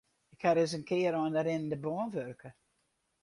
[0.33, 2.49] Ik ha ris in kear oan de rinnende bân wurke.